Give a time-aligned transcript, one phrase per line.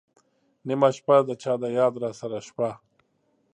[0.67, 2.69] نېمه شپه، د چا د یاد راسره شپه